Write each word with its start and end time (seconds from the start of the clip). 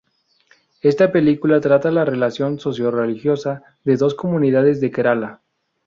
Esta 0.81 1.11
película 1.11 1.61
trata 1.61 1.91
la 1.91 2.03
relación 2.05 2.59
socio-religiosa 2.59 3.61
de 3.83 3.97
dos 3.97 4.15
comunidades 4.15 4.81
de 4.81 4.89
Kerala. 4.89 5.43